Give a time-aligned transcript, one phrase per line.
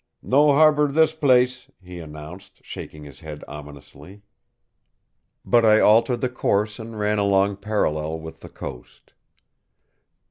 [0.23, 4.23] "No harbour this place," he announced, shaking his head ominously.
[5.45, 9.13] But I altered the course and ran along parallel with the coast.